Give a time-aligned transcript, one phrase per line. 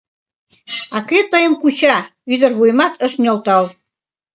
[0.95, 1.95] —А кӧ тыйым куча?—
[2.33, 3.65] ӱдыр вуйымат ыш нӧлтал.